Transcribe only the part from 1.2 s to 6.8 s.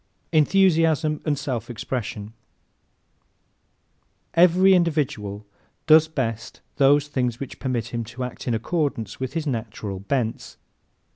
and Self Expression¶ Every individual does best